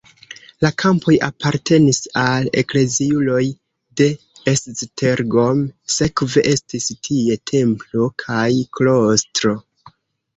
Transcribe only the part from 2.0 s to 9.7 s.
al ekleziuloj de Esztergom, sekve estis tie templo kaj klostro.